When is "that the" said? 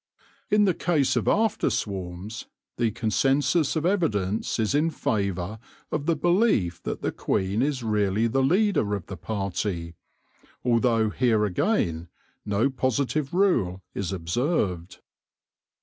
6.81-7.11